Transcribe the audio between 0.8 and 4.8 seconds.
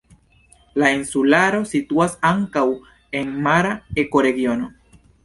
La insularo situas ankaŭ en mara ekoregiono.